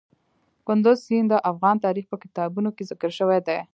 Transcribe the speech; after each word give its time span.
کندز 0.67 0.97
سیند 1.05 1.27
د 1.31 1.35
افغان 1.51 1.75
تاریخ 1.85 2.05
په 2.09 2.17
کتابونو 2.23 2.69
کې 2.75 2.87
ذکر 2.91 3.11
شوی 3.19 3.39
دي. 3.47 3.59